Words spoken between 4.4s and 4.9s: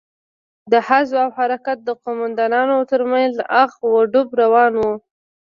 روان و.